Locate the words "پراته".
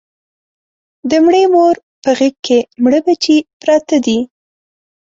3.59-3.97